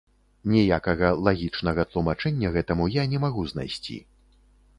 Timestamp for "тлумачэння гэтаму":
1.91-2.89